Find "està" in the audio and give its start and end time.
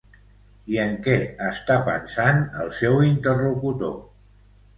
1.47-1.75